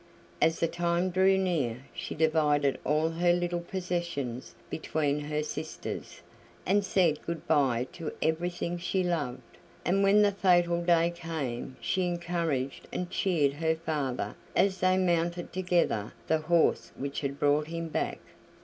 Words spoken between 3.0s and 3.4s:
her